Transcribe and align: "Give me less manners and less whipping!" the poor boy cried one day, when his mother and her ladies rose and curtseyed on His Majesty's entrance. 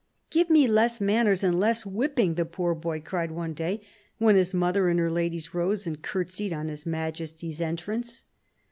"Give 0.31 0.49
me 0.49 0.67
less 0.67 0.99
manners 0.99 1.43
and 1.43 1.59
less 1.59 1.85
whipping!" 1.85 2.33
the 2.33 2.43
poor 2.43 2.73
boy 2.73 3.01
cried 3.01 3.29
one 3.29 3.53
day, 3.53 3.81
when 4.17 4.35
his 4.35 4.51
mother 4.51 4.89
and 4.89 4.99
her 4.99 5.11
ladies 5.11 5.53
rose 5.53 5.85
and 5.85 6.01
curtseyed 6.01 6.53
on 6.53 6.69
His 6.69 6.87
Majesty's 6.87 7.61
entrance. 7.61 8.23